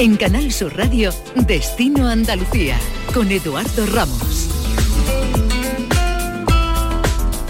[0.00, 2.78] En Canal Sur Radio, Destino Andalucía,
[3.12, 4.48] con Eduardo Ramos.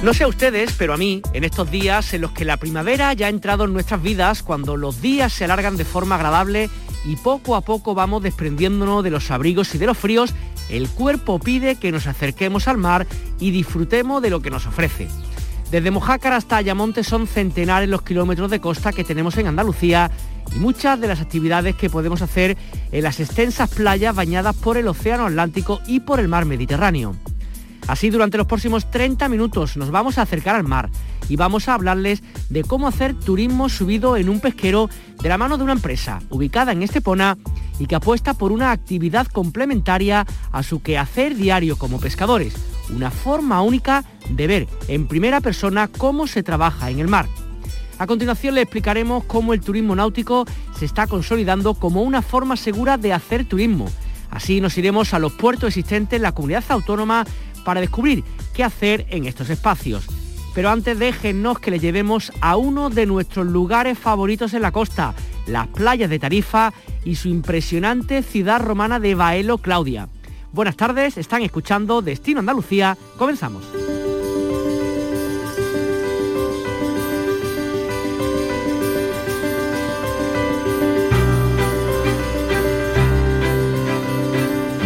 [0.02, 3.12] No sé a ustedes, pero a mí, en estos días en los que la primavera
[3.12, 6.70] ya ha entrado en nuestras vidas, cuando los días se alargan de forma agradable
[7.04, 10.32] y poco a poco vamos desprendiéndonos de los abrigos y de los fríos,
[10.70, 13.06] el cuerpo pide que nos acerquemos al mar
[13.38, 15.08] y disfrutemos de lo que nos ofrece.
[15.70, 20.10] Desde Mojácar hasta Ayamonte son centenares los kilómetros de costa que tenemos en Andalucía
[20.56, 22.56] y muchas de las actividades que podemos hacer
[22.90, 27.14] en las extensas playas bañadas por el Océano Atlántico y por el mar Mediterráneo.
[27.86, 30.88] Así, durante los próximos 30 minutos nos vamos a acercar al mar
[31.28, 34.88] y vamos a hablarles de cómo hacer turismo subido en un pesquero
[35.22, 37.36] de la mano de una empresa ubicada en Estepona
[37.78, 42.54] y que apuesta por una actividad complementaria a su quehacer diario como pescadores,
[42.94, 47.26] una forma única de ver en primera persona cómo se trabaja en el mar.
[47.98, 50.46] A continuación le explicaremos cómo el turismo náutico
[50.78, 53.90] se está consolidando como una forma segura de hacer turismo.
[54.30, 57.24] Así nos iremos a los puertos existentes en la comunidad autónoma
[57.64, 58.22] para descubrir
[58.54, 60.06] qué hacer en estos espacios.
[60.54, 65.14] Pero antes déjenos que le llevemos a uno de nuestros lugares favoritos en la costa,
[65.46, 66.72] las playas de Tarifa
[67.04, 70.08] y su impresionante ciudad romana de Baelo Claudia.
[70.50, 73.64] Buenas tardes, están escuchando Destino Andalucía, comenzamos.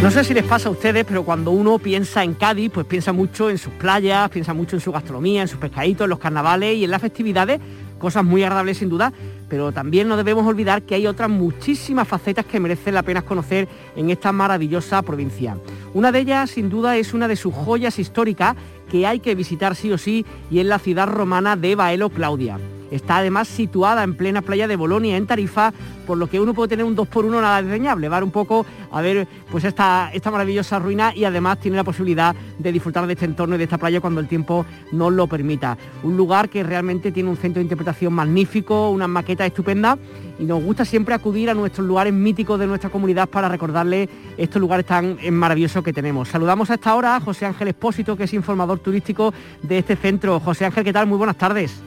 [0.01, 3.13] No sé si les pasa a ustedes, pero cuando uno piensa en Cádiz, pues piensa
[3.13, 6.75] mucho en sus playas, piensa mucho en su gastronomía, en sus pescaditos, en los carnavales
[6.75, 7.61] y en las festividades,
[7.99, 9.13] cosas muy agradables sin duda,
[9.53, 13.67] pero también no debemos olvidar que hay otras muchísimas facetas que merecen la pena conocer
[13.95, 15.59] en esta maravillosa provincia.
[15.93, 18.55] Una de ellas, sin duda, es una de sus joyas históricas
[18.89, 22.57] que hay que visitar sí o sí y es la ciudad romana de Baelo Claudia.
[22.93, 25.73] Está además situada en plena playa de Bolonia, en Tarifa,
[26.05, 29.27] por lo que uno puede tener un 2x1 nada desdeñable, va un poco a ver
[29.49, 33.55] pues esta, esta maravillosa ruina y además tiene la posibilidad de disfrutar de este entorno
[33.55, 35.75] y de esta playa cuando el tiempo nos lo permita.
[36.03, 39.97] Un lugar que realmente tiene un centro de interpretación magnífico, una maqueta estupenda
[40.37, 44.61] y nos gusta siempre acudir a nuestros lugares míticos de nuestra comunidad para recordarle estos
[44.61, 46.29] lugares tan maravillosos que tenemos.
[46.29, 49.33] Saludamos a esta hora a José Ángel Espósito, que es informador turístico
[49.63, 50.39] de este centro.
[50.39, 51.07] José Ángel, ¿qué tal?
[51.07, 51.81] Muy buenas tardes.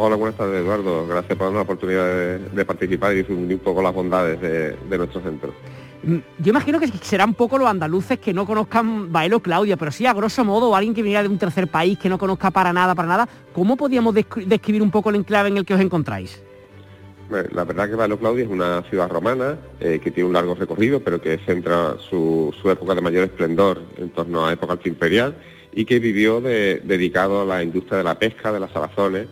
[0.00, 1.08] Hola, buenas tardes Eduardo.
[1.08, 5.20] Gracias por darnos la oportunidad de, participar y difundir un poco las bondades de, nuestro
[5.20, 5.52] centro.
[6.04, 9.90] Mm, yo imagino que serán un poco los andaluces que no conozcan Baelo Claudia, pero
[9.90, 12.72] sí a grosso modo alguien que viniera de un tercer país que no conozca para
[12.72, 13.28] nada, para nada.
[13.52, 16.44] ¿Cómo podríamos describir un poco el enclave en el que os encontráis?
[17.50, 21.00] La verdad que Baelo Claudia es una ciudad romana eh, que tiene un largo recorrido,
[21.00, 25.34] pero que centra su, época de mayor esplendor en torno a la época imperial
[25.72, 29.26] y que vivió dedicado a la industria de la pesca, de las salazones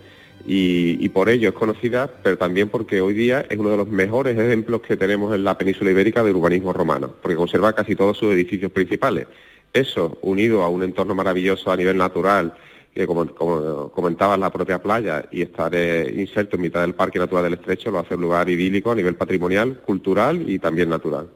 [0.47, 4.39] y, por ello es conocida, pero también porque hoy día es uno de los mejores
[4.39, 8.33] ejemplos que tenemos en la península ibérica de urbanismo romano, porque conserva casi todos sus
[8.33, 9.27] edificios principales.
[9.73, 12.55] Eso, unido a un entorno maravilloso a nivel natural,
[12.95, 13.27] que como,
[13.91, 17.91] comentaba la propia playa, y estar eh, inserto en mitad del Parque Natural del Estrecho,
[17.91, 21.29] lo hace un lugar idílico a nivel patrimonial, cultural y también natural.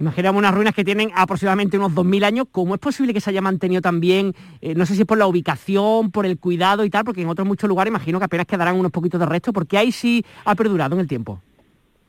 [0.00, 2.46] Imaginamos unas ruinas que tienen aproximadamente unos 2.000 años.
[2.50, 6.10] ¿Cómo es posible que se haya mantenido también, eh, no sé si por la ubicación,
[6.10, 8.92] por el cuidado y tal, porque en otros muchos lugares imagino que apenas quedarán unos
[8.92, 11.40] poquitos de resto, porque ahí sí ha perdurado en el tiempo?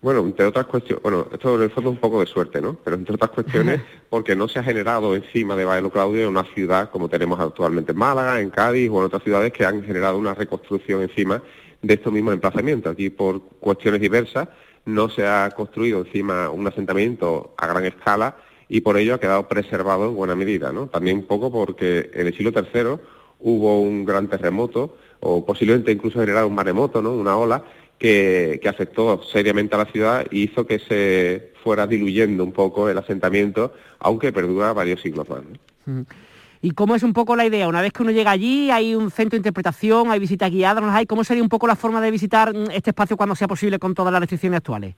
[0.03, 2.73] Bueno, entre otras cuestiones, bueno, esto en el fondo es un poco de suerte, ¿no?
[2.83, 6.89] Pero entre otras cuestiones, porque no se ha generado encima de Baelo Claudio una ciudad
[6.89, 10.33] como tenemos actualmente en Málaga, en Cádiz o en otras ciudades que han generado una
[10.33, 11.41] reconstrucción encima
[11.81, 12.91] de estos mismos emplazamientos.
[12.91, 14.49] Aquí por cuestiones diversas
[14.85, 19.47] no se ha construido encima un asentamiento a gran escala y por ello ha quedado
[19.47, 20.71] preservado en buena medida.
[20.71, 20.87] ¿no?
[20.87, 22.99] También un poco porque en el siglo III
[23.39, 27.13] hubo un gran terremoto o posiblemente incluso generado un maremoto, ¿no?
[27.13, 27.63] una ola
[27.97, 32.97] que, afectó seriamente a la ciudad y hizo que se fuera diluyendo un poco el
[32.97, 35.41] asentamiento, aunque perdura varios siglos más.
[36.65, 37.67] ¿Y cómo es un poco la idea?
[37.67, 41.05] Una vez que uno llega allí, hay un centro de interpretación, hay visitas guiadas?
[41.07, 43.93] ¿Cómo sería un poco la forma de visitar mm, este espacio cuando sea posible con
[43.93, 44.95] todas las restricciones actuales?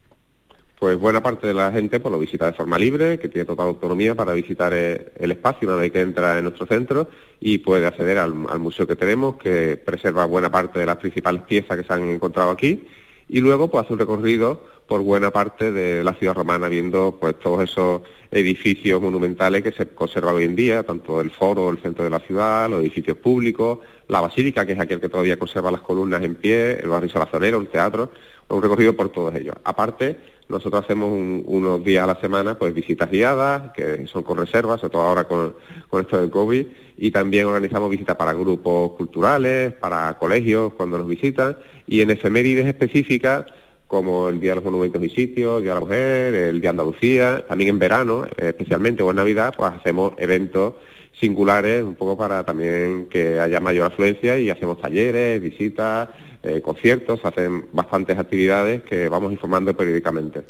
[0.80, 3.70] Pues buena parte de la gente pues, lo visita de forma libre, que tiene total
[3.70, 7.10] autonomía para visitar eh, el espacio una vez que entra en nuestro centro
[7.40, 11.78] y puede acceder al, museo que tenemos, que preserva buena parte de las principales piezas
[11.78, 12.86] que se han encontrado aquí,
[13.28, 17.40] y luego pues hace un recorrido por buena parte de la ciudad romana, viendo pues
[17.40, 18.02] todos esos
[18.32, 22.20] edificios monumentales que se conservan hoy en día, tanto el foro, el centro de la
[22.20, 26.36] ciudad, los edificios públicos, la basílica, que es aquel que todavía conserva las columnas en
[26.36, 28.12] pie, el barrio salazonero, el teatro,
[28.50, 29.56] un recorrido por todos ellos.
[29.64, 30.18] Aparte,
[30.48, 31.10] nosotros hacemos
[31.46, 35.24] unos días a la semana pues visitas guiadas, que son con reservas, sobre todo ahora
[35.24, 35.56] con,
[35.90, 36.68] con esto del COVID,
[36.98, 41.58] y también organizamos visitas para grupos culturales, para colegios cuando nos visitan,
[41.88, 43.46] y en efemérides específicas
[43.88, 46.70] como el Día de los Monumentos y Sitios, el Día de la Mujer, el Día
[46.72, 50.76] de Andalucía, también en verano, especialmente o en Navidad, pues hacemos eventos
[51.20, 56.10] singulares un poco para también que haya mayor afluencia y hacemos talleres, visitas,
[56.44, 60.44] eh, conciertos, hacen bastantes actividades que vamos informando periódicamente.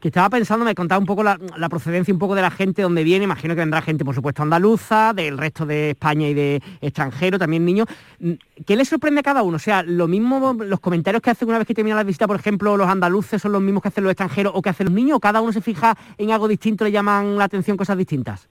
[0.00, 1.38] Que estaba pensando, me contaba un poco la,
[1.68, 5.12] procedencia un poco de la gente donde viene, imagino que vendrá gente por supuesto andaluza,
[5.12, 7.86] del resto de España y de extranjero, también niños.
[8.66, 9.56] ¿Qué les sorprende a cada uno?
[9.56, 12.36] O sea, lo mismo, los comentarios que hacen una vez que termina la visita, por
[12.36, 15.16] ejemplo, los andaluces son los mismos que hacen los extranjeros o que hacen los niños,
[15.16, 18.48] o cada uno se fija en algo distinto, le llaman la atención cosas distintas.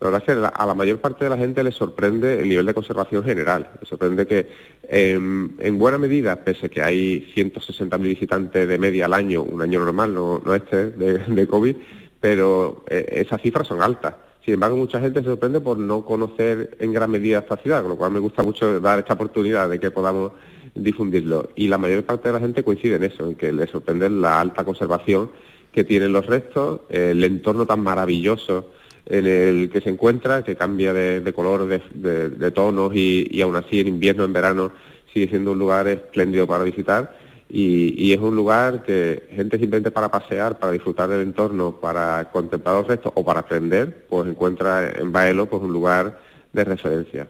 [0.00, 2.66] La verdad es que a la mayor parte de la gente le sorprende el nivel
[2.66, 3.70] de conservación general.
[3.80, 4.46] Le sorprende que
[4.82, 9.62] em, en buena medida, pese a que hay 160.000 visitantes de media al año, un
[9.62, 11.76] año normal, no, este de, COVID,
[12.20, 14.14] pero eh, esas cifras son altas.
[14.44, 17.92] Sin embargo, mucha gente se sorprende por no conocer en gran medida esta ciudad, con
[17.92, 20.32] lo cual me gusta mucho dar esta oportunidad de que podamos
[20.74, 21.48] difundirlo.
[21.56, 24.40] Y la mayor parte de la gente coincide en eso, en que le sorprende la
[24.40, 25.30] alta conservación
[25.72, 28.75] que tienen los restos, el entorno tan maravilloso
[29.06, 33.88] en el que se encuentra, que cambia de, color, de, tonos y, aún así en
[33.88, 34.72] invierno, en verano,
[35.12, 37.16] sigue siendo un lugar espléndido para visitar
[37.48, 42.76] y, es un lugar que gente simplemente para pasear, para disfrutar del entorno, para contemplar
[42.76, 46.20] los restos o para aprender, pues encuentra en Baelo pues un lugar
[46.52, 47.28] de referencia.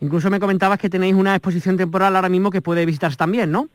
[0.00, 3.68] Incluso me comentabas que tenéis una exposición temporal ahora mismo que puede visitarse también, ¿no?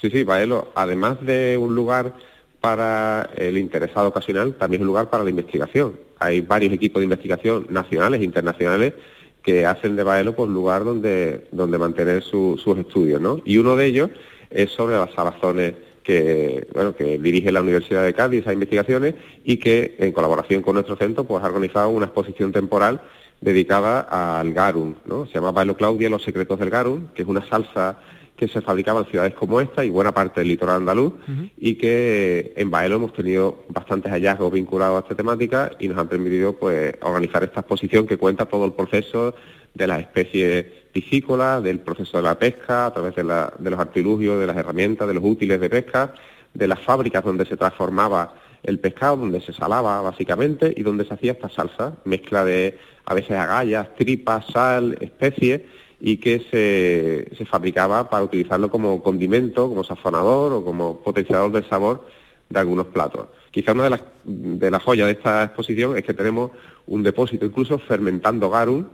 [0.00, 2.14] Sí, sí, Baelo, además de un lugar
[2.60, 5.98] para el interesado ocasional, también es un lugar para la investigación.
[6.18, 8.94] Hay varios equipos de investigación nacionales e internacionales
[9.42, 13.40] que hacen de Baelo pues, lugar donde, donde mantener sus estudios, ¿no?
[13.44, 14.10] Y uno de ellos
[14.50, 19.14] es sobre las salazones que, bueno, que dirige la Universidad de Cádiz a investigaciones
[19.44, 23.00] y que en colaboración con nuestro centro pues, ha organizado una exposición temporal
[23.40, 24.00] dedicada
[24.40, 25.26] al garum, ¿no?
[25.26, 27.98] Se llama Baelo Claudia, los secretos del garum, que es una salsa
[28.38, 31.14] que se fabricaban en ciudades como esta y buena parte del litoral andaluz
[31.56, 36.08] y que en Baelo hemos tenido bastantes hallazgos vinculados a esta temática y nos han
[36.08, 39.34] permitido pues organizar esta exposición que cuenta todo el proceso
[39.74, 44.38] de las especies piscícolas, del proceso de la pesca, a través de, de los artilugios,
[44.38, 46.14] de las herramientas, de los útiles de pesca,
[46.54, 51.14] de las fábricas donde se transformaba el pescado, donde se salaba básicamente y donde se
[51.14, 55.62] hacía esta salsa, mezcla de a veces agallas, tripas, sal, especies
[56.00, 61.68] y que se, se, fabricaba para utilizarlo como condimento, como sazonador o como potenciador del
[61.68, 62.06] sabor
[62.48, 63.28] de algunos platos.
[63.50, 66.52] Quizá una de las, de las joyas de esta exposición es que tenemos
[66.86, 68.86] un depósito incluso fermentando garum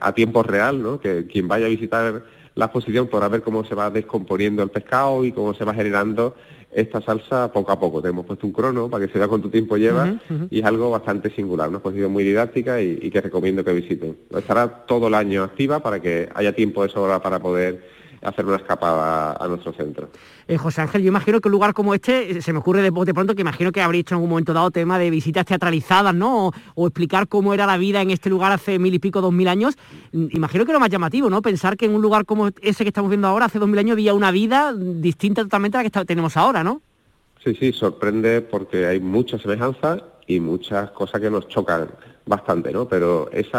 [0.00, 1.00] a tiempo real, ¿no?
[1.00, 2.24] que quien vaya a visitar
[2.54, 6.34] la exposición podrá ver cómo se va descomponiendo el pescado y cómo se va generando
[6.72, 8.02] esta salsa poco a poco.
[8.02, 10.18] Te hemos puesto un crono para que se vea cuánto tiempo lleva
[10.50, 14.16] y es algo bastante singular, una exposición muy didáctica y, que recomiendo que visiten.
[14.36, 17.82] Estará todo el año activa para que haya tiempo de sobra para poder
[18.22, 20.10] hacer una escapada a nuestro centro.
[20.48, 22.90] Eh, José Ángel, yo imagino que un lugar como este, eh, se me ocurre de,
[22.90, 26.14] de pronto que imagino que habría hecho en algún momento dado tema de visitas teatralizadas,
[26.14, 26.52] ¿no?
[26.74, 29.46] O, explicar cómo era la vida en este lugar hace mil y pico, dos mil
[29.46, 29.76] años.
[30.12, 31.42] Mm, imagino que lo más llamativo, ¿no?
[31.42, 33.92] Pensar que en un lugar como ese que estamos viendo ahora, hace dos mil años,
[33.92, 36.80] había una vida distinta totalmente a la que tenemos ahora, ¿no?
[37.44, 41.90] Sí, sí, sorprende porque hay muchas semejanzas y muchas cosas que nos chocan
[42.24, 42.88] bastante, ¿no?
[42.88, 43.58] Pero ese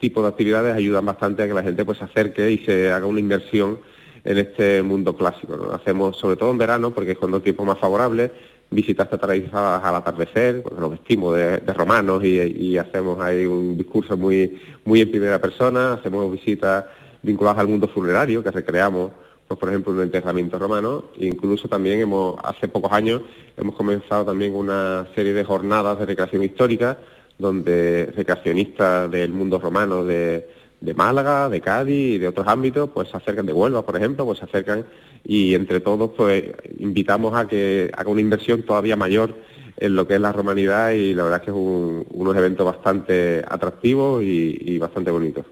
[0.00, 3.06] tipo de actividades ayudan bastante a que la gente pues se acerque y se haga
[3.06, 3.78] una inversión
[4.24, 5.56] en este mundo clásico.
[5.56, 5.72] ¿no?
[5.72, 8.32] Hacemos, sobre todo en verano, porque es cuando el tiempo más favorable,
[8.70, 15.02] visitas teatralizadas al atardecer, nos vestimos de, romanos y, hacemos ahí un discurso muy, muy
[15.02, 16.86] en primera persona, hacemos visitas
[17.22, 19.12] vinculadas al mundo funerario, que recreamos,
[19.46, 23.22] pues, por ejemplo, un enterramiento romano, incluso también hemos, hace pocos años,
[23.56, 26.98] hemos comenzado también una serie de jornadas de recreación histórica,
[27.38, 30.48] donde recreacionistas del mundo romano, de
[30.80, 34.24] de Málaga, de Cádiz y de otros ámbitos, pues se acercan de Huelva, por ejemplo,
[34.24, 34.84] pues se acercan
[35.24, 36.44] y entre todos pues
[36.78, 39.34] invitamos a que haga una inversión todavía mayor
[39.76, 42.66] en lo que es la romanidad y la verdad es que es un, unos eventos
[42.66, 45.46] bastante atractivos y, bastante bonitos.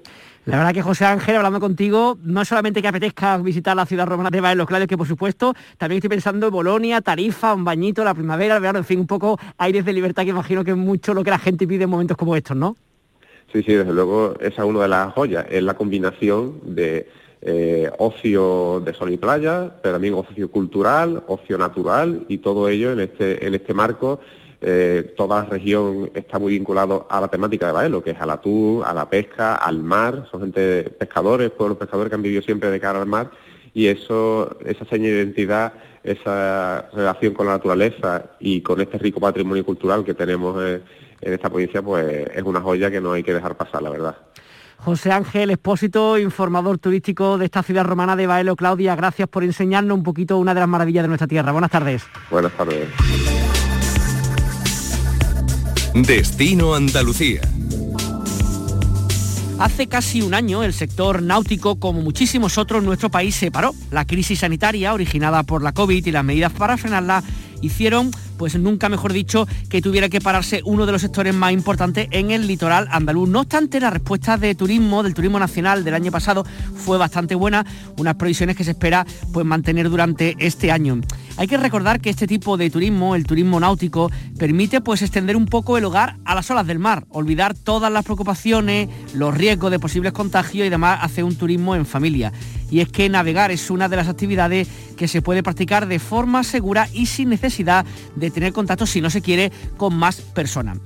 [0.45, 4.29] La verdad que José Ángel, hablando contigo, no solamente que apetezca visitar la ciudad romana
[4.29, 8.13] de Los Claves, que por supuesto, también estoy pensando en Bolonia, Tarifa, un bañito, la
[8.13, 11.15] primavera, el verano, en fin, un poco aires de libertad que imagino que es mucho
[11.15, 12.77] lo que la gente pide en momentos como estos, ¿no?
[13.53, 17.09] Sí, sí, desde luego esa es una de las joyas, es la combinación de
[17.43, 22.93] eh, ocio de sol y playa, pero también ocio cultural, ocio natural y todo ello
[22.93, 24.21] en este, en este marco.
[24.61, 28.31] Eh, toda la región está muy vinculado a la temática de Baelo, que es al
[28.31, 32.71] atún, a la pesca, al mar, son gente pescadores, pueblos pescadores que han vivido siempre
[32.71, 33.31] de cara al mar
[33.75, 35.73] y eso, esa seña de identidad,
[36.05, 40.63] esa relación con la naturaleza y con este rico patrimonio cultural que tenemos
[41.23, 44.17] en esta provincia, pues es una joya que no hay que dejar pasar, la verdad.
[44.79, 48.57] José Ángel Expósito, informador turístico de esta ciudad romana de Baelo.
[48.57, 51.53] Claudia, gracias por enseñarnos un poquito una de las maravillas de nuestra tierra.
[51.53, 52.03] Buenas tardes.
[52.31, 52.89] Buenas tardes.
[55.95, 57.43] Destino Andalucía.
[59.61, 63.73] Hace casi un año el sector náutico, como muchísimos otros en nuestro país, se paró.
[63.93, 67.23] La crisis sanitaria originada por la COVID y las medidas para frenarla
[67.61, 68.11] hicieron
[68.43, 72.33] pues nunca mejor dicho que tuviera que pararse uno de los sectores más importantes en
[72.33, 73.29] el litoral andaluz.
[73.29, 76.45] No obstante, la respuesta de turismo, del turismo nacional del año pasado
[76.75, 77.65] fue bastante buena,
[77.99, 81.01] unas previsiones que se espera pues mantener durante este año.
[81.37, 85.47] Hay que recordar que este tipo de turismo, el turismo náutico, permite pues extender un
[85.47, 89.79] poco el hogar a las olas del mar, olvidar todas las preocupaciones, los riesgos de
[89.79, 92.33] posibles contagios y demás hacer un turismo en familia.
[92.73, 96.43] Y es que navegar es una de las actividades que se puede practicar de forma
[96.43, 97.85] segura y sin necesidad
[98.17, 100.79] de tener contacto, si no se quiere, con más personas.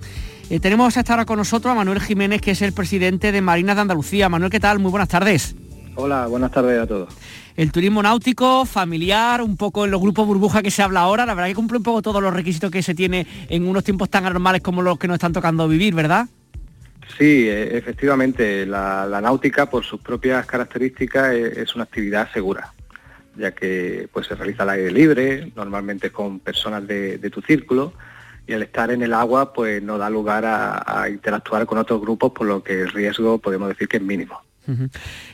[0.51, 3.77] Eh, tenemos hasta ahora con nosotros a Manuel Jiménez, que es el presidente de Marinas
[3.77, 4.29] de Andalucía.
[4.29, 4.81] Manuel, ¿qué tal?
[4.81, 5.55] Muy buenas tardes.
[5.95, 7.15] Hola, buenas tardes a todos.
[7.57, 11.35] El turismo náutico, familiar, un poco en los grupos burbuja que se habla ahora, la
[11.35, 14.27] verdad que cumple un poco todos los requisitos que se tiene en unos tiempos tan
[14.27, 16.27] anormales como los que nos están tocando vivir, ¿verdad?
[17.17, 22.73] Sí, e, efectivamente, la, náutica por sus propias características e, es, una actividad segura,
[23.37, 27.93] ya que pues, se realiza al aire libre, normalmente con personas de, tu círculo,
[28.47, 32.33] y al estar en el agua pues no da lugar a interactuar con otros grupos,
[32.33, 34.46] por lo que el riesgo podemos decir que es mínimo.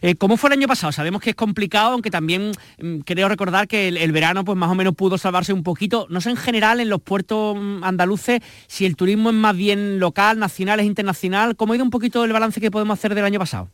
[0.00, 0.92] Eh, ¿Cómo fue el año pasado?
[0.92, 4.74] Sabemos que es complicado, aunque también mm, creo recordar que el, verano pues más o
[4.74, 6.06] menos pudo salvarse un poquito.
[6.10, 9.98] No sé en general en los puertos mm, andaluces si el turismo es más bien
[9.98, 11.56] local, nacional, es internacional.
[11.56, 13.68] ¿Cómo ha ido un poquito el balance que podemos hacer del año pasado?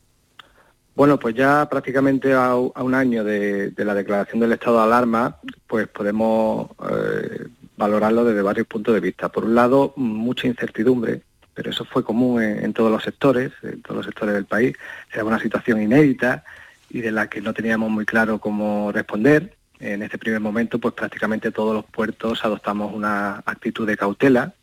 [0.95, 5.87] Bueno, pues ya prácticamente a, un año de, la declaración del estado de alarma, pues
[5.87, 7.47] podemos eh,
[7.77, 9.29] valorarlo desde varios puntos de vista.
[9.29, 11.21] Por un lado, mucha incertidumbre
[11.59, 14.77] pero eso fue común en, todos los sectores, en todos los sectores del país.
[15.11, 16.45] Era una situación inédita
[16.89, 19.57] y de la que no teníamos muy claro cómo responder.
[19.77, 24.53] En este primer momento, pues prácticamente todos los puertos adoptamos una actitud de cautela,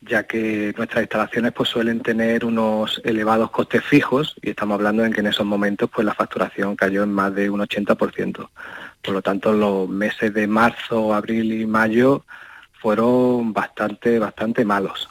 [0.00, 5.12] ya que nuestras instalaciones pues suelen tener unos elevados costes fijos y estamos hablando en
[5.12, 8.48] que en esos momentos pues la facturación cayó en más de un 80%.
[9.02, 12.24] Por lo tanto, los meses de marzo, abril y mayo
[12.80, 15.08] fueron bastante, bastante malos.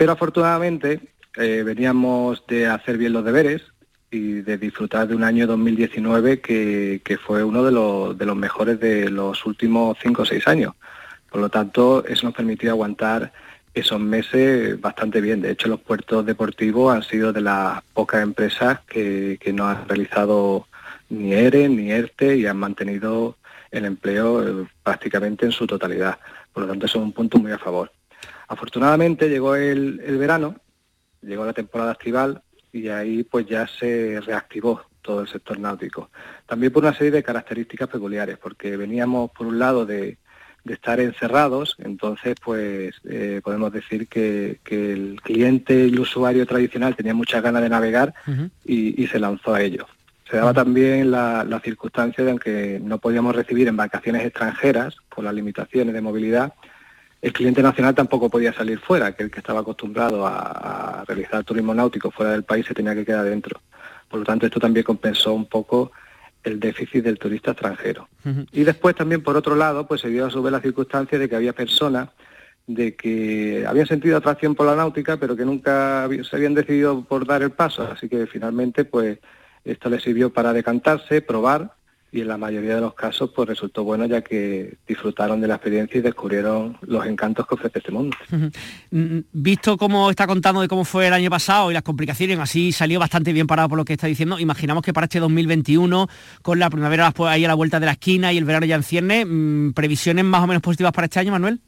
[0.00, 0.98] Pero afortunadamente
[1.36, 3.60] eh, veníamos de hacer bien los deberes
[4.10, 9.44] y de disfrutar de un año 2019 que, fue uno de los, mejores de los
[9.44, 10.72] últimos cinco o seis años.
[11.30, 13.30] Por lo tanto, eso nos permitió aguantar
[13.74, 15.42] esos meses bastante bien.
[15.42, 19.86] De hecho, los puertos deportivos han sido de las pocas empresas que, que no han
[19.86, 20.66] realizado
[21.10, 23.36] ni ERE ni ERTE y han mantenido
[23.70, 26.18] el empleo eh, prácticamente en su totalidad.
[26.54, 27.92] Por lo tanto, eso es un punto muy a favor.
[28.50, 30.56] Afortunadamente llegó el, verano,
[31.22, 32.42] llegó la temporada estival
[32.72, 36.10] y ahí pues ya se reactivó todo el sector náutico.
[36.46, 40.18] También por una serie de características peculiares, porque veníamos por un lado de,
[40.66, 47.14] estar encerrados, entonces pues eh, podemos decir que, el cliente y el usuario tradicional tenía
[47.14, 48.14] muchas ganas de navegar
[48.64, 49.86] y, se lanzó a ello.
[50.28, 55.34] Se daba también la, la circunstancia de que no podíamos recibir embarcaciones extranjeras por las
[55.34, 56.52] limitaciones de movilidad,
[57.22, 61.74] el cliente nacional tampoco podía salir fuera, que el que estaba acostumbrado a, realizar turismo
[61.74, 63.60] náutico fuera del país se tenía que quedar dentro.
[64.08, 65.92] Por lo tanto, esto también compensó un poco
[66.42, 68.08] el déficit del turista extranjero.
[68.52, 71.28] Y después también, por otro lado, pues se dio a su vez la circunstancia de
[71.28, 72.08] que había personas
[72.66, 77.26] de que habían sentido atracción por la náutica, pero que nunca se habían decidido por
[77.26, 77.82] dar el paso.
[77.82, 79.18] Así que finalmente, pues
[79.64, 81.72] esto les sirvió para decantarse, probar
[82.12, 85.54] y en la mayoría de los casos pues resultó bueno ya que disfrutaron de la
[85.54, 88.16] experiencia y descubrieron los encantos que ofrece este mundo.
[88.90, 92.72] Mm, visto cómo está contando de cómo fue el año pasado y las complicaciones, así
[92.72, 96.08] salió bastante bien parado por lo que está diciendo, imaginamos que para este 2021,
[96.42, 98.82] con la primavera ahí a la vuelta de la esquina y el verano ya en
[98.82, 101.60] cierne, mm, ¿previsiones más o menos positivas para este año, Manuel?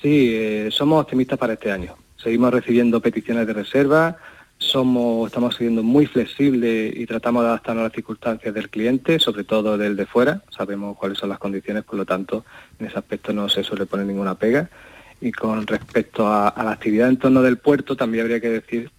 [0.00, 1.94] Sí, eh, somos optimistas para este año.
[2.22, 4.16] Seguimos recibiendo peticiones de reserva,
[4.58, 9.44] somos, estamos siendo muy flexibles y tratamos de adaptarnos a las circunstancias del cliente, sobre
[9.44, 10.42] todo del de fuera.
[10.50, 12.44] Sabemos cuáles son las condiciones, por lo tanto,
[12.78, 14.68] en ese aspecto no se suele poner ninguna pega.
[15.20, 18.90] Y con respecto a, la actividad en torno del puerto, también habría que decir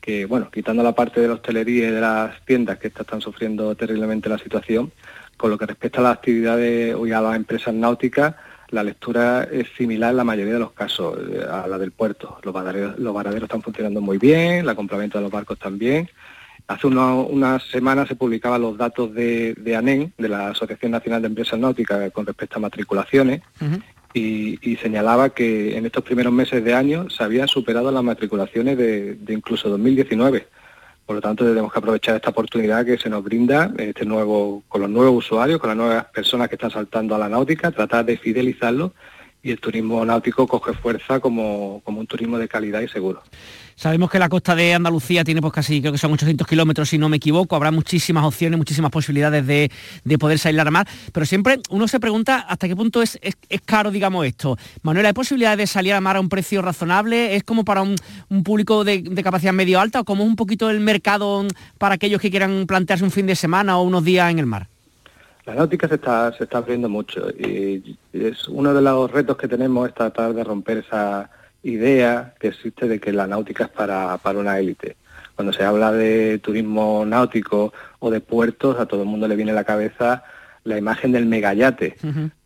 [0.00, 3.74] que, bueno, quitando la parte de la hostelería y de las tiendas que están sufriendo
[3.74, 4.92] terriblemente la situación,
[5.36, 8.34] con lo que respecta a las actividades o a las empresas náuticas,
[8.68, 12.38] la lectura es similar en la mayoría de los casos eh, a la del puerto.
[12.42, 16.08] Los varaderos, los están funcionando muy bien, la compraventa de los barcos también.
[16.68, 21.28] Hace unas semanas se publicaban los datos de, de, ANEN, de la Asociación Nacional de
[21.28, 23.40] Empresas Náuticas, con respecto a matriculaciones,
[24.12, 29.14] y, señalaba que en estos primeros meses de año se habían superado las matriculaciones de,
[29.14, 30.48] de incluso 2019.
[31.06, 34.80] Por lo tanto, tenemos que aprovechar esta oportunidad que se nos brinda este nuevo, con
[34.80, 38.16] los nuevos usuarios, con las nuevas personas que están saltando a la náutica, tratar de
[38.16, 38.90] fidelizarlos
[39.46, 43.22] y el turismo náutico coge fuerza como, como un turismo de calidad y seguro.
[43.76, 46.98] Sabemos que la costa de Andalucía tiene pues casi, creo que son 800 kilómetros, si
[46.98, 49.70] no me equivoco, habrá muchísimas opciones, muchísimas posibilidades de,
[50.18, 53.92] poder salir a mar, pero siempre uno se pregunta hasta qué punto es, es, caro,
[53.92, 54.56] digamos, esto.
[54.82, 57.36] Manuel, ¿hay posibilidades de salir a mar a un precio razonable?
[57.36, 57.96] ¿Es como para un,
[58.42, 61.46] público de, capacidad medio alta o como un poquito el mercado
[61.78, 64.68] para aquellos que quieran plantearse un fin de semana o unos días en el mar?
[65.46, 69.46] La náutica se está, se está abriendo mucho y es uno de los retos que
[69.46, 71.30] tenemos es tratar de romper esa
[71.62, 74.96] idea que existe de que la náutica es para, para una élite.
[75.36, 79.52] Cuando se habla de turismo náutico o de puertos, a todo el mundo le viene
[79.52, 80.24] a la cabeza
[80.64, 81.96] la imagen del megayate,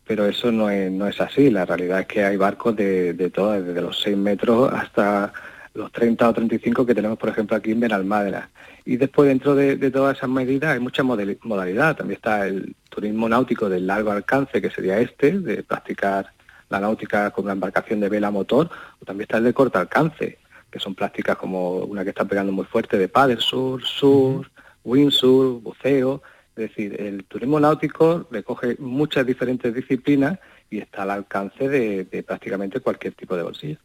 [0.05, 1.49] pero eso no es, no es así.
[1.49, 5.33] La realidad es que hay barcos de, de todo, desde los 6 metros hasta
[5.73, 8.49] los 30 o 35 que tenemos, por ejemplo, aquí en Benalmádena.
[8.85, 11.95] Y después, dentro de, de todas esas medidas, hay mucha modalidad.
[11.95, 16.31] También está el turismo náutico del largo alcance, que sería este, de practicar
[16.69, 18.69] la náutica con una embarcación de vela motor,
[19.01, 22.51] o también está el de corto alcance, que son prácticas como una que está pegando
[22.51, 24.49] muy fuerte de paddle sur, sur,
[24.83, 26.21] windsurf, buceo.
[26.55, 30.39] Es decir, el turismo náutico recoge muchas diferentes disciplinas
[30.71, 33.77] y está al alcance de, prácticamente cualquier tipo de bolsillo.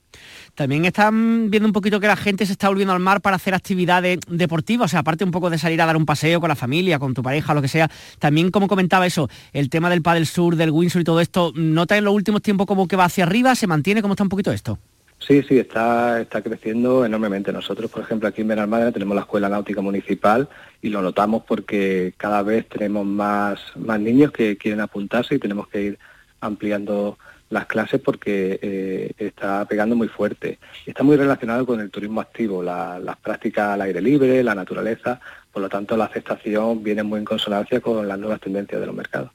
[0.55, 3.55] También están viendo un poquito que la gente se está volviendo al mar para hacer
[3.55, 6.55] actividades deportivas, o sea, aparte un poco de salir a dar un paseo con la
[6.55, 7.91] familia, con tu pareja, lo que sea.
[8.21, 11.99] También, como comentaba eso, el tema del paddle sur, del windsurf y todo esto, ¿nota
[11.99, 13.57] en los últimos tiempos como que va hacia arriba?
[13.57, 14.01] ¿Se mantiene?
[14.01, 14.79] ¿Cómo está un poquito esto?
[15.19, 17.53] Sí, sí, está, está creciendo enormemente.
[17.53, 20.49] Nosotros, por ejemplo, aquí en Benalmádena tenemos la Escuela Náutica Municipal
[20.81, 25.67] y lo notamos porque cada vez tenemos más, más niños que quieren apuntarse y tenemos
[25.67, 25.99] que ir
[26.41, 30.59] ampliando las clases porque eh, está pegando muy fuerte.
[30.85, 35.21] Está muy relacionado con el turismo activo, las prácticas al aire libre, la naturaleza,
[35.53, 38.95] por lo tanto la aceptación viene muy en consonancia con las nuevas tendencias de los
[38.95, 39.31] mercados.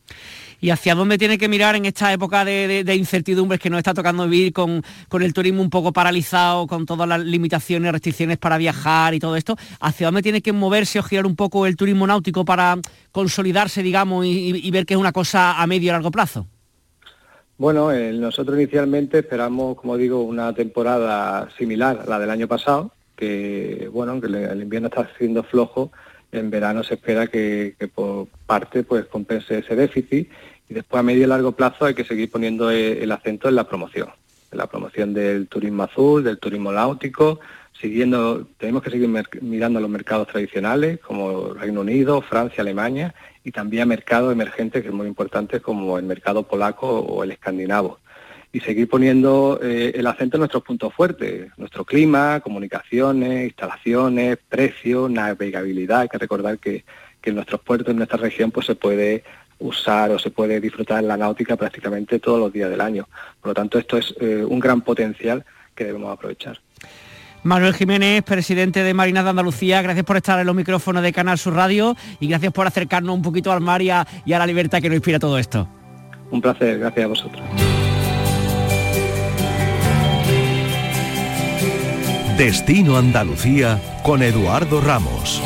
[0.63, 4.27] ¿Y hacia dónde tiene que mirar en esta época de, incertidumbres que nos está tocando
[4.27, 9.15] vivir con, con, el turismo un poco paralizado, con todas las limitaciones, restricciones para viajar
[9.15, 9.57] y todo esto?
[9.79, 12.77] ¿Hacia dónde tiene que moverse o girar un poco el turismo náutico para
[13.11, 16.45] consolidarse, digamos, y ver que es una cosa a medio y largo plazo?
[17.61, 22.91] Bueno, eh, nosotros inicialmente esperamos, como digo, una temporada similar a la del año pasado,
[23.15, 25.91] que bueno, aunque el invierno está siendo flojo,
[26.31, 30.27] en verano se espera que, por parte pues compense ese déficit
[30.69, 33.53] y después a medio y largo plazo hay que seguir poniendo eh, el acento en
[33.53, 34.09] la promoción,
[34.51, 37.41] en la promoción del turismo azul, del turismo náutico,
[37.79, 39.07] siguiendo, tenemos que seguir
[39.39, 44.89] mirando los mercados tradicionales como Reino Unido, Francia, Alemania y también a mercados emergentes que
[44.89, 47.99] es muy importante como el mercado polaco o el escandinavo.
[48.53, 55.09] Y seguir poniendo eh, el acento en nuestros puntos fuertes, nuestro clima, comunicaciones, instalaciones, precios,
[55.09, 56.01] navegabilidad.
[56.01, 56.83] Hay que recordar que,
[57.23, 59.23] en nuestros puertos, en nuestra región, pues se puede
[59.59, 63.07] usar o se puede disfrutar la náutica prácticamente todos los días del año.
[63.39, 66.59] Por lo tanto, esto es eh, un gran potencial que debemos aprovechar.
[67.43, 71.39] Manuel Jiménez, presidente de Marina de Andalucía, gracias por estar en los micrófonos de Canal
[71.39, 74.89] Sur Radio y gracias por acercarnos un poquito al mar y a, la libertad que
[74.89, 75.67] nos inspira todo esto.
[76.29, 77.41] Un placer, gracias a vosotros.
[82.37, 85.41] Destino Andalucía con Eduardo Ramos.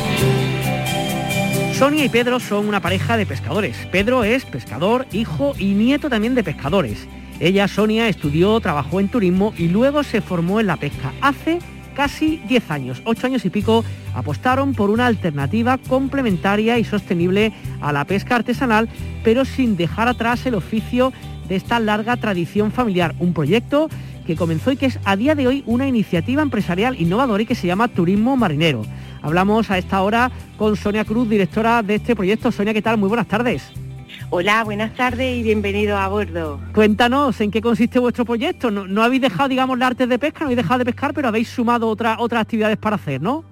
[1.72, 3.74] Sonia y Pedro son una pareja de pescadores.
[3.90, 7.08] Pedro es pescador, hijo y nieto también de pescadores.
[7.40, 11.12] Ella, Sonia, estudió, trabajó en turismo y luego se formó en la pesca.
[11.20, 11.58] Hace
[11.96, 17.92] casi 10 años, 8 años y pico, apostaron por una alternativa complementaria y sostenible a
[17.92, 18.88] la pesca artesanal,
[19.24, 21.12] pero sin dejar atrás el oficio
[21.48, 23.14] de esta larga tradición familiar.
[23.18, 23.88] Un proyecto
[24.26, 27.54] que comenzó y que es a día de hoy una iniciativa empresarial innovadora y que
[27.54, 28.82] se llama Turismo Marinero.
[29.22, 32.52] Hablamos a esta hora con Sonia Cruz, directora de este proyecto.
[32.52, 32.98] Sonia, ¿qué tal?
[32.98, 33.72] Muy buenas tardes.
[34.30, 36.60] Hola, buenas tardes y bienvenido a bordo.
[36.74, 38.72] Cuéntanos en qué consiste vuestro proyecto.
[38.72, 41.48] No, habéis dejado, digamos, las artes de pesca, no habéis dejado de pescar, pero habéis
[41.48, 43.44] sumado otras otras actividades para hacer, ¿no?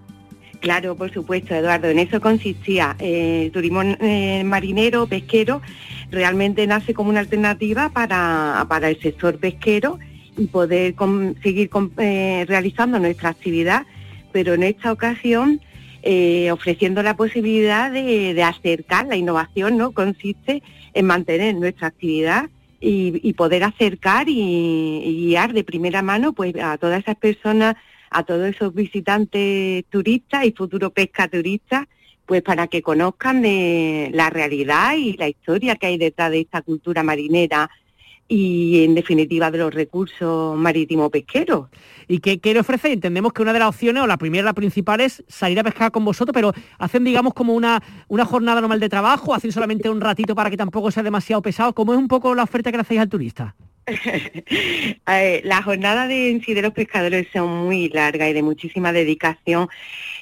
[0.58, 1.88] Claro, por supuesto, Eduardo.
[1.88, 3.06] En eso consistía el
[3.46, 5.62] eh, turismo eh, marinero, pesquero.
[6.10, 10.00] Realmente nace como una alternativa para, para el sector pesquero
[10.36, 10.96] y poder
[11.40, 13.86] seguir eh, realizando nuestra actividad,
[14.32, 15.60] pero en esta ocasión
[16.06, 19.92] eh, ofreciendo la posibilidad de, acercar la innovación, ¿no?
[19.92, 20.62] Consiste
[20.92, 27.00] en mantener nuestra actividad y, poder acercar y, guiar de primera mano pues a todas
[27.00, 27.76] esas personas,
[28.10, 31.86] a todos esos visitantes turistas y futuros pescaturistas,
[32.26, 36.60] pues para que conozcan de la realidad y la historia que hay detrás de esta
[36.60, 37.70] cultura marinera
[38.28, 41.68] y en definitiva de los recursos marítimo pesqueros.
[42.08, 42.92] ¿Y qué, qué le ofrece?
[42.92, 45.90] Entendemos que una de las opciones, o la primera, la principal, es salir a pescar
[45.90, 50.00] con vosotros, pero hacen, digamos, como una, una jornada normal de trabajo, hacen solamente un
[50.00, 51.74] ratito para que tampoco sea demasiado pesado.
[51.74, 53.54] ¿Cómo es un poco la oferta que le hacéis al turista?
[55.44, 59.68] la jornada de en sí de los pescadores son muy larga y de muchísima dedicación.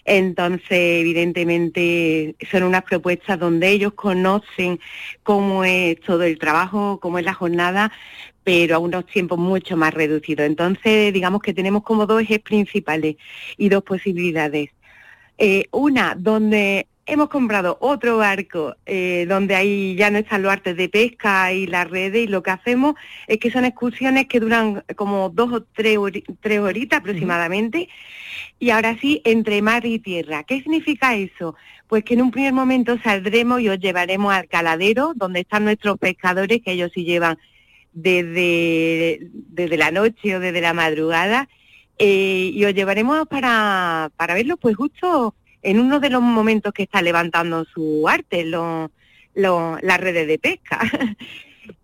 [0.05, 4.81] Entonces, evidentemente, son unas propuestas donde ellos conocen
[5.22, 7.92] cómo es todo el trabajo, cómo es la jornada,
[8.44, 10.46] pero a unos tiempos mucho más reducidos.
[10.46, 13.16] Entonces, digamos que tenemos como dos ejes principales
[13.57, 14.70] y dos posibilidades.
[15.38, 20.77] Eh, una, donde hemos comprado otro barco eh, donde ahí ya no están los artes
[20.77, 22.95] de pesca y las redes y lo que hacemos
[23.27, 25.99] es que son excursiones que duran como dos o tres,
[26.41, 27.88] tres horitas aproximadamente
[28.59, 30.45] y ahora sí entre mar y tierra.
[30.45, 31.57] ¿Qué significa eso?
[31.88, 35.99] Pues que en un primer momento saldremos y os llevaremos al caladero donde están nuestros
[35.99, 37.38] pescadores que ellos sí llevan
[37.93, 41.49] desde, desde la noche o desde la madrugada
[41.99, 46.83] eh, y os llevaremos para, para verlos pues justo en uno de los momentos que
[46.83, 48.90] está levantando su arte, lo,
[49.35, 50.81] las redes de pesca.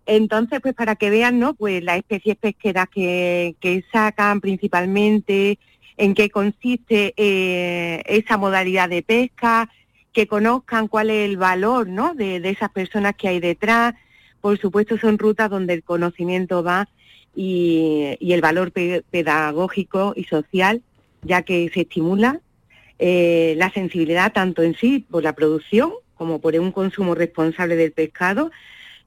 [0.05, 1.53] Entonces, pues para que vean, ¿no?
[1.53, 5.59] Pues las especies pesqueras que, que sacan principalmente,
[5.97, 9.69] en qué consiste eh, esa modalidad de pesca,
[10.11, 12.15] que conozcan cuál es el valor, ¿no?
[12.15, 13.93] De, de esas personas que hay detrás.
[14.41, 16.89] Por supuesto, son rutas donde el conocimiento va
[17.35, 20.81] y, y el valor pedagógico y social,
[21.21, 22.41] ya que se estimula
[22.99, 27.93] eh, la sensibilidad tanto en sí por la producción como por un consumo responsable del
[27.93, 28.51] pescado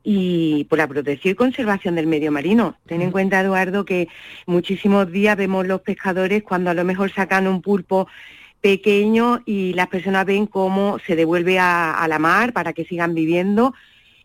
[0.03, 2.77] y por la protección y conservación del medio marino.
[2.87, 4.09] Ten en cuenta, Eduardo, que
[4.47, 8.09] muchísimos días vemos los pescadores cuando a lo mejor sacan un pulpo
[8.63, 13.75] pequeño y las personas ven cómo se devuelve a, la mar para que sigan viviendo.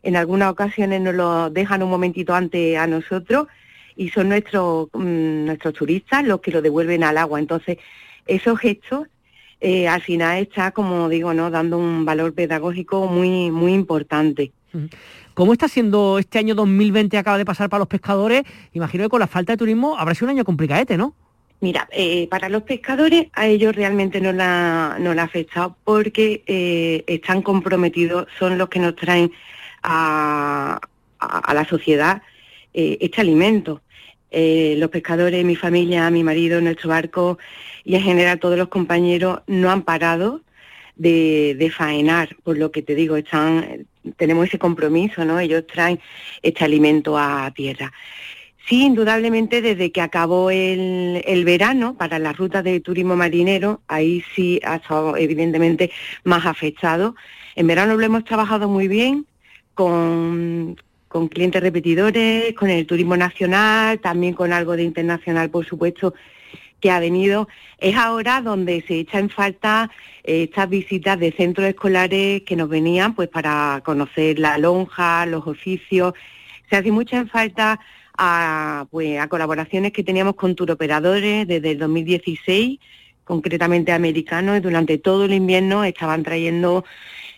[0.02, 3.48] En algunas ocasiones nos lo dejan un momentito antes a nosotros
[3.96, 7.40] y son nuestros, mm, nuestros turistas los que lo devuelven al agua.
[7.40, 7.78] Entonces,
[8.26, 9.08] esos gestos
[9.60, 11.50] eh, al final está, como digo, ¿no?
[11.50, 14.52] dando un valor pedagógico muy, muy importante.
[15.34, 18.44] ¿Cómo está siendo este año 2020 acaba de pasar para los pescadores?
[18.74, 21.16] Imagino que con la falta de turismo habrá sido un año complicadete, ¿no?
[21.60, 26.44] Mira, eh, para los pescadores a ellos realmente no la, no la ha afectado porque
[26.46, 29.32] eh, están comprometidos, son los que nos traen
[29.82, 30.80] a,
[31.18, 32.22] a, la sociedad
[32.74, 33.82] este alimento.
[34.32, 37.38] Los pescadores, mi familia, mi marido, nuestro barco,
[37.84, 40.42] y en general todos los compañeros no han parado
[40.98, 43.88] de, faenar, por lo que te digo, están,
[44.18, 45.40] tenemos ese compromiso, ¿no?
[45.40, 46.00] Ellos traen
[46.42, 47.92] este alimento a tierra.
[48.68, 54.24] Sí, indudablemente desde que acabó el, el, verano para las rutas de turismo marinero, ahí
[54.36, 55.90] sí ha estado evidentemente
[56.26, 57.16] más afectado.
[57.56, 59.26] En verano lo hemos trabajado muy bien
[59.74, 60.76] con,
[61.08, 66.14] con clientes repetidores, con el turismo nacional, también con algo de internacional, por supuesto,
[66.80, 67.48] que ha venido,
[67.80, 69.90] es ahora donde se echa en falta
[70.24, 75.48] eh, estas visitas de centros escolares que nos venían pues para conocer la lonja, los
[75.48, 76.14] oficios.
[76.70, 77.80] Se hace mucha en falta
[78.18, 82.80] a, pues, a colaboraciones que teníamos con turoperadores desde el 2016,
[83.28, 86.86] concretamente americanos, durante todo el invierno estaban trayendo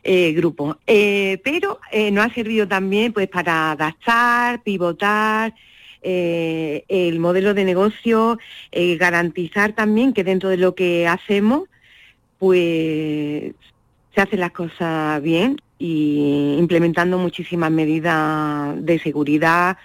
[0.04, 0.78] eh, grupos.
[0.88, 1.80] Eh, pero
[2.12, 5.54] nos ha servido también pues para adaptar, pivotar,
[6.02, 8.38] eh, el modelo de negocio,
[8.72, 11.64] eh, garantizar también que dentro de lo que hacemos,
[12.38, 13.54] pues
[14.16, 19.78] se hacen las cosas bien y implementando muchísimas medidas de seguridad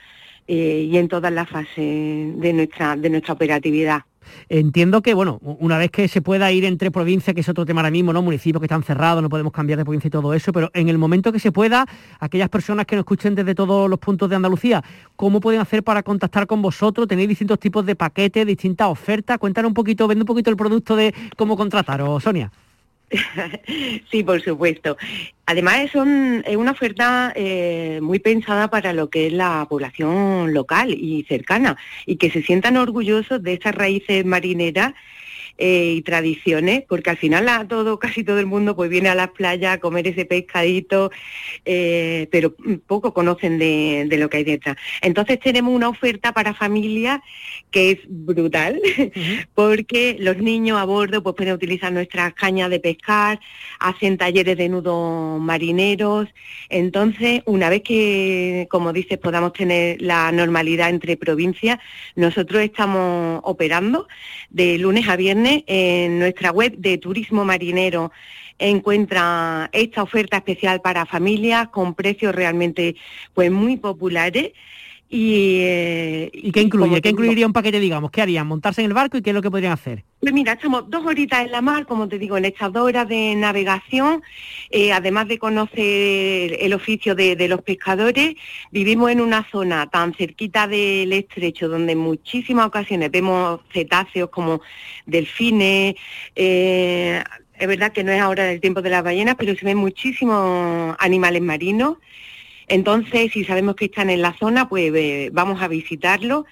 [0.46, 4.02] eh, y en todas las fases de nuestra, de nuestra operatividad.
[4.48, 7.80] Entiendo que, bueno, una vez que se pueda ir entre provincias, que es otro tema
[7.80, 8.22] ahora mismo, ¿no?
[8.22, 10.98] Municipios que están cerrados, no podemos cambiar de provincia y todo eso, pero en el
[10.98, 11.86] momento que se pueda,
[12.20, 14.82] aquellas personas que nos escuchen desde todos los puntos de Andalucía,
[15.16, 17.08] ¿cómo pueden hacer para contactar con vosotros?
[17.08, 19.38] ¿Tenéis distintos tipos de paquetes, distintas ofertas?
[19.38, 22.50] Cuéntanos un poquito, vende un poquito el producto de cómo contrataros, Sonia.
[24.10, 24.96] sí, por supuesto.
[25.46, 31.24] Además es, una oferta eh, muy pensada para lo que es la población local y
[31.28, 34.94] cercana y que se sientan orgullosos de esas raíces marineras
[35.56, 39.14] eh, y tradiciones, porque al final a todo, casi todo el mundo pues viene a
[39.14, 41.12] las playas a comer ese pescadito,
[41.64, 42.56] eh, pero
[42.88, 44.76] poco conocen de, lo que hay detrás.
[45.00, 47.20] Entonces tenemos una oferta para familias
[47.70, 48.80] que es brutal,
[49.54, 53.38] porque los niños a bordo pues pueden utilizar nuestras cañas de pescar,
[53.78, 56.26] hacen talleres de nudos marineros,
[56.68, 61.78] entonces una vez que, como dices, podamos tener la normalidad entre provincias,
[62.16, 64.08] nosotros estamos operando
[64.50, 68.12] de lunes a viernes en nuestra web de Turismo Marinero.
[68.58, 72.96] Encuentra esta oferta especial para familias con precios realmente
[73.34, 74.52] pues muy populares
[75.16, 77.00] ¿Y, eh, ¿Y qué incluye?
[77.00, 78.10] ¿Qué incluiría un paquete, digamos?
[78.10, 78.48] ¿Qué harían?
[78.48, 80.02] ¿Montarse en el barco y qué es lo que podrían hacer?
[80.18, 83.06] Pues mira, estamos dos horitas en la mar, como te digo, en estas dos horas
[83.06, 84.24] de navegación,
[84.70, 88.34] eh, además de conocer el oficio de, los pescadores,
[88.72, 94.62] vivimos en una zona tan cerquita del estrecho, donde en muchísimas ocasiones vemos cetáceos como
[95.06, 95.94] delfines,
[96.34, 97.22] eh,
[97.56, 100.96] es verdad que no es ahora el tiempo de las ballenas, pero se ven muchísimos
[100.98, 101.98] animales marinos.
[102.68, 106.46] Entonces, si sabemos que están en la zona, pues eh, vamos a visitarlo.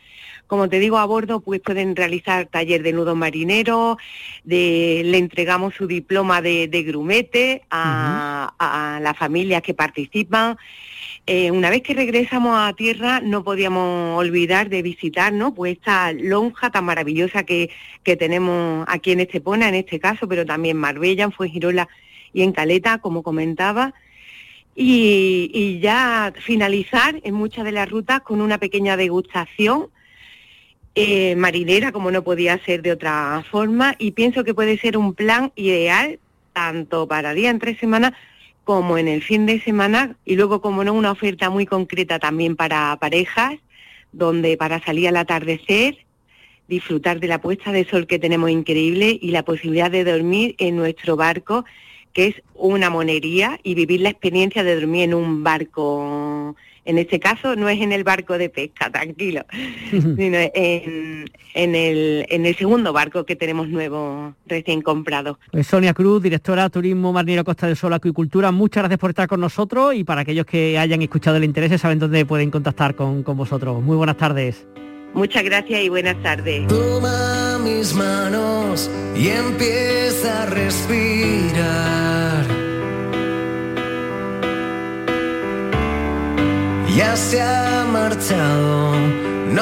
[0.47, 3.97] Como te digo, a bordo pues pueden realizar taller de nudos marineros,
[4.45, 10.59] le entregamos su diploma de, grumete a, las familias que participan.
[11.27, 16.71] Eh, una vez que regresamos a tierra no podíamos olvidar de visitar pues esta lonja
[16.71, 17.71] tan maravillosa que,
[18.03, 21.89] que tenemos aquí en Estepona, en este caso, pero también Marbella, en Fuengirola
[22.35, 23.95] y en Caleta, como comentaba
[24.75, 29.89] y, ya finalizar en muchas de las rutas con una pequeña degustación
[30.95, 35.15] eh, marinera, como no podía ser de otra forma, y pienso que puede ser un
[35.15, 36.19] plan ideal
[36.53, 38.13] tanto para día en tres semanas
[38.65, 42.57] como en el fin de semana, y luego, como no, una oferta muy concreta también
[42.57, 43.55] para parejas,
[44.13, 45.97] donde para salir al atardecer,
[46.69, 50.77] disfrutar de la puesta de sol que tenemos increíble y la posibilidad de dormir en
[50.77, 51.65] nuestro barco
[52.13, 56.55] que es una monería y vivir la experiencia de dormir en un barco.
[56.85, 59.45] En este caso no es en el barco de pesca, tranquilo,
[59.91, 65.39] sino en, el, en el segundo barco que tenemos nuevo, recién comprado.
[65.53, 69.29] Pues Sonia Cruz, directora de Turismo Marinero Costa del Sol Acuicultura, muchas gracias por estar
[69.29, 73.23] con nosotros y para aquellos que hayan escuchado el interés saben dónde pueden contactar con,
[73.23, 73.81] con vosotros.
[73.83, 74.67] Muy buenas tardes.
[75.15, 76.67] Muchas gracias y buenas tardes.
[76.69, 81.63] Toma mis manos y empieza a respirar.
[86.97, 88.93] Ya se ha marchado.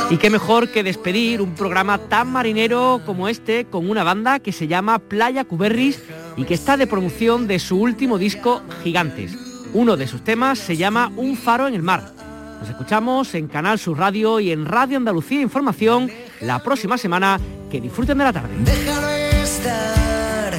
[0.09, 4.53] Y qué mejor que despedir un programa tan marinero como este con una banda que
[4.53, 6.01] se llama Playa Cuberris
[6.37, 9.37] y que está de promoción de su último disco Gigantes.
[9.73, 12.13] Uno de sus temas se llama Un faro en el mar
[12.61, 17.41] nos escuchamos en Canal Sur Radio y en Radio Andalucía Información la próxima semana.
[17.71, 18.49] Que disfruten de la tarde.
[18.59, 20.53] Déjalo estar,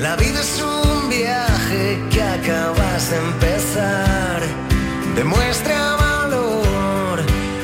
[0.00, 4.42] la vida es un viaje que acabas de empezar.
[5.14, 7.20] Demuestra valor,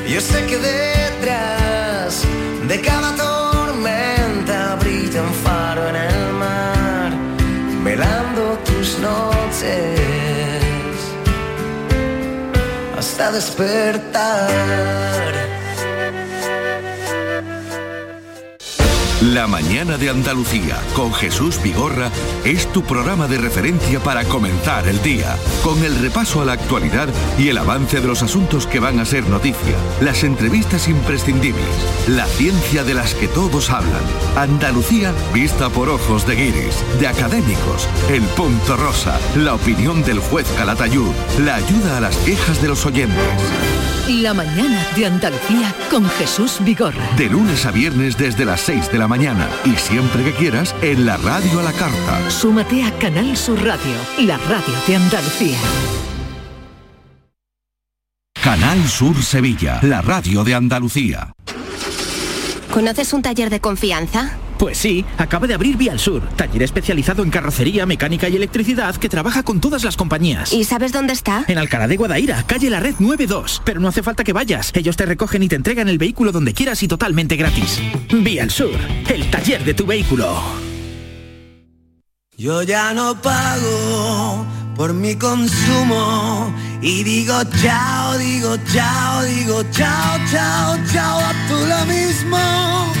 [0.07, 2.23] yo sé que detrás
[2.67, 3.15] de cada
[13.29, 14.49] despertar.
[19.31, 22.11] La mañana de Andalucía con Jesús Vigorra
[22.43, 27.07] es tu programa de referencia para comenzar el día, con el repaso a la actualidad
[27.39, 31.63] y el avance de los asuntos que van a ser noticia, las entrevistas imprescindibles,
[32.09, 34.03] la ciencia de las que todos hablan.
[34.35, 40.45] Andalucía vista por ojos de guiris, de académicos, el punto rosa, la opinión del juez
[40.57, 41.13] Calatayud,
[41.45, 44.00] la ayuda a las quejas de los oyentes.
[44.19, 47.01] La mañana de Andalucía con Jesús Vigorra.
[47.15, 51.05] De lunes a viernes desde las 6 de la mañana y siempre que quieras en
[51.05, 52.29] la radio a la carta.
[52.29, 55.57] Súmate a Canal Sur Radio, la radio de Andalucía.
[58.43, 61.31] Canal Sur Sevilla, la radio de Andalucía.
[62.69, 64.40] ¿Conoces un taller de confianza?
[64.61, 68.95] Pues sí, acaba de abrir Vía al Sur, taller especializado en carrocería, mecánica y electricidad
[68.95, 70.53] que trabaja con todas las compañías.
[70.53, 71.45] ¿Y sabes dónde está?
[71.47, 73.63] En Alcalá de Guadaira, calle La Red 92.
[73.65, 76.53] Pero no hace falta que vayas, ellos te recogen y te entregan el vehículo donde
[76.53, 77.81] quieras y totalmente gratis.
[78.13, 78.77] Vía al Sur,
[79.09, 80.39] el taller de tu vehículo.
[82.37, 84.45] Yo ya no pago
[84.75, 91.85] por mi consumo y digo chao, digo chao, digo chao, chao, chao, a tú lo
[91.87, 93.00] mismo.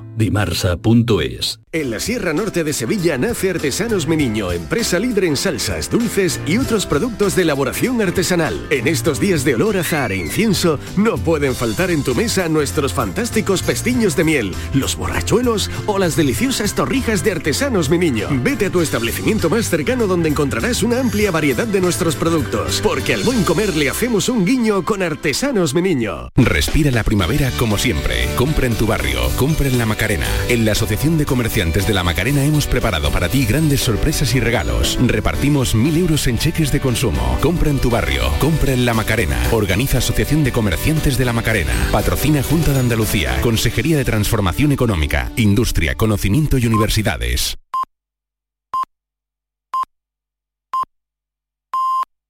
[0.15, 5.89] Dimarsa.es en la Sierra Norte de Sevilla nace Artesanos Mi Niño, empresa líder en salsas,
[5.89, 8.67] dulces y otros productos de elaboración artesanal.
[8.71, 12.49] En estos días de olor a azahar e incienso, no pueden faltar en tu mesa
[12.49, 18.27] nuestros fantásticos pestiños de miel, los borrachuelos o las deliciosas torrijas de Artesanos Mi Niño.
[18.43, 23.13] Vete a tu establecimiento más cercano donde encontrarás una amplia variedad de nuestros productos, porque
[23.13, 26.31] al buen comer le hacemos un guiño con Artesanos Mi Niño.
[26.35, 28.27] Respira la primavera como siempre.
[28.35, 32.43] Compra en tu barrio, compra en la En la Asociación de Comerciantes de la Macarena
[32.43, 34.97] hemos preparado para ti grandes sorpresas y regalos.
[34.99, 37.37] Repartimos mil euros en cheques de consumo.
[37.39, 38.23] Compra en tu barrio.
[38.39, 39.37] Compra en la Macarena.
[39.51, 41.73] Organiza Asociación de Comerciantes de la Macarena.
[41.91, 43.39] Patrocina Junta de Andalucía.
[43.41, 47.59] Consejería de Transformación Económica, Industria, Conocimiento y Universidades.